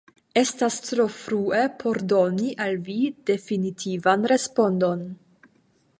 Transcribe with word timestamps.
Estas 0.41 0.77
tro 0.85 1.05
frue 1.17 1.59
por 1.83 2.01
doni 2.13 2.49
al 2.65 2.79
vi 2.89 2.97
definitivan 3.33 4.29
respondon. 4.35 5.09